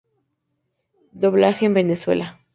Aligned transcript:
Doblaje 1.13 1.67
en 1.67 1.75
Venezuela 1.75 2.39